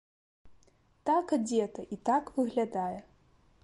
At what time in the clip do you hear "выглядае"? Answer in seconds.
2.39-2.95